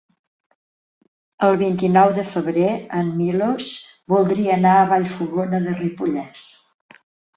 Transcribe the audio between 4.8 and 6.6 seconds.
Vallfogona de Ripollès.